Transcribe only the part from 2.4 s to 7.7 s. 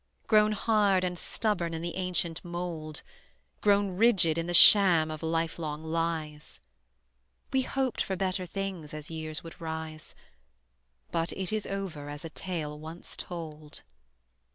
mould, Grown rigid in the sham of lifelong lies: We